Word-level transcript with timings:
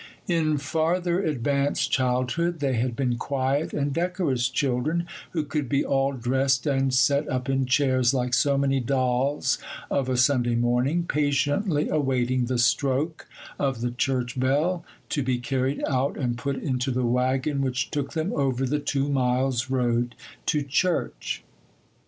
In 0.27 0.57
farther 0.57 1.21
advanced 1.21 1.91
childhood, 1.91 2.59
they 2.59 2.73
had 2.73 2.95
been 2.95 3.19
quiet 3.19 3.71
and 3.71 3.93
decorous 3.93 4.49
children, 4.49 5.05
who 5.29 5.43
could 5.43 5.69
be 5.69 5.85
all 5.85 6.13
dressed 6.13 6.65
and 6.65 6.91
set 6.91 7.29
up 7.29 7.47
in 7.47 7.67
chairs, 7.67 8.11
like 8.11 8.33
so 8.33 8.57
many 8.57 8.79
dolls, 8.79 9.59
of 9.91 10.09
a 10.09 10.17
Sunday 10.17 10.55
morning, 10.55 11.03
patiently 11.03 11.87
awaiting 11.87 12.45
the 12.45 12.57
stroke 12.57 13.27
of 13.59 13.81
the 13.81 13.91
church 13.91 14.39
bell 14.39 14.83
to 15.09 15.21
be 15.21 15.37
carried 15.37 15.83
out 15.87 16.17
and 16.17 16.35
put 16.35 16.55
into 16.55 16.89
the 16.89 17.05
waggon 17.05 17.61
which 17.61 17.91
took 17.91 18.13
them 18.13 18.33
over 18.33 18.65
the 18.65 18.79
two 18.79 19.07
miles' 19.07 19.69
road 19.69 20.15
to 20.47 20.63
church. 20.63 21.43